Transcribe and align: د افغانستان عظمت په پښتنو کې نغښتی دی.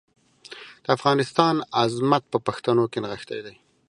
د 0.83 0.85
افغانستان 0.97 1.55
عظمت 1.81 2.23
په 2.31 2.37
پښتنو 2.47 2.83
کې 2.91 2.99
نغښتی 3.03 3.39
دی. 3.45 3.55